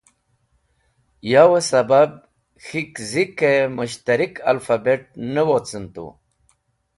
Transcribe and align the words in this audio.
Yawe 1.31 1.59
sabab 1.69 2.11
k̃hikzike 2.65 3.51
Mushtarik 3.75 4.35
‘Alphbet’ 4.49 5.05
ne 5.33 5.41
wocen 5.47 5.85
tu. 5.93 6.05